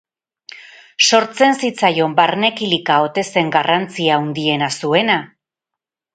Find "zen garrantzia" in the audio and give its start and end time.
3.35-4.19